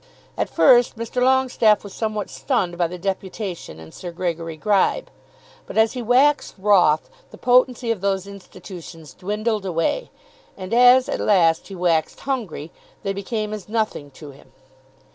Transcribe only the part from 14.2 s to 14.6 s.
him.